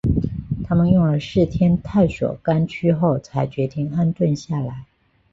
[0.63, 4.87] 他们用了四天探索该区后才决定安顿下来。